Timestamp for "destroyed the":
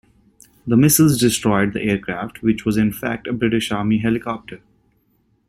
1.19-1.83